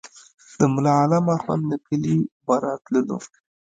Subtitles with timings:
[0.59, 2.15] د ملا عالم اخند له کلي
[2.45, 3.17] به راتللو.